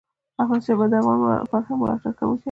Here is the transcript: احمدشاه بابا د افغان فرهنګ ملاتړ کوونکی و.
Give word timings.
احمدشاه 0.41 0.75
بابا 0.79 0.85
د 0.91 0.93
افغان 1.43 1.49
فرهنګ 1.49 1.77
ملاتړ 1.81 2.11
کوونکی 2.19 2.37
و. 2.37 2.39